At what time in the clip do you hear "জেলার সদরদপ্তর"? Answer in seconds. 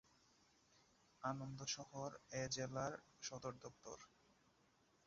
2.55-3.97